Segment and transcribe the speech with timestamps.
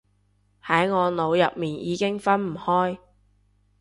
[0.65, 2.97] 喺我腦入面已經分唔開